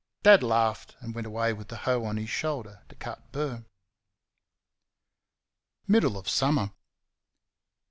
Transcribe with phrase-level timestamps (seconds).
[0.23, 3.63] Dad laughed and went away with the hoe on his shoulder to cut burr.
[5.85, 6.71] Middle of summer.